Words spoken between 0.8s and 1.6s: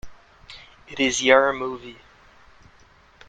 It is your